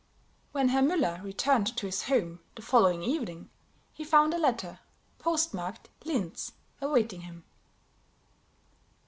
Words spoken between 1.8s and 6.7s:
his home the following evening, he found a letter, postmarked "Linz,"